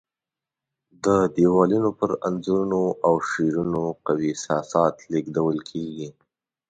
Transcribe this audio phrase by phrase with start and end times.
[1.05, 6.09] د دیوالونو پر انځورونو او شعرونو قوي احساسات لېږدول کېږي.